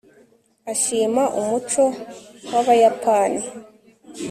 [0.71, 1.83] ashima umuco
[2.51, 3.43] w'abayapani